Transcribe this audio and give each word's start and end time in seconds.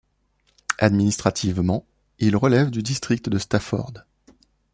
Administrativement, 0.79 1.85
il 2.17 2.35
relève 2.35 2.71
du 2.71 2.81
district 2.81 3.29
de 3.29 3.37
Stafford. 3.37 3.99